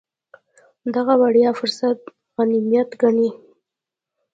[0.95, 1.99] دغه وړیا فرصت
[2.35, 3.29] غنیمت ګڼي.